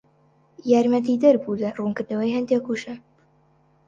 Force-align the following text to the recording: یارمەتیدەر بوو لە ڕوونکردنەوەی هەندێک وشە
یارمەتیدەر 0.71 1.35
بوو 1.43 1.59
لە 1.61 1.69
ڕوونکردنەوەی 1.77 2.35
هەندێک 2.37 2.63
وشە 2.67 2.95